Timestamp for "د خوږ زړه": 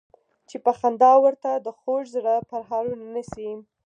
1.55-2.35